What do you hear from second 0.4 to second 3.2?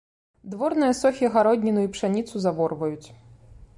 Дворныя сохі гародніну і пшаніцу заворваюць!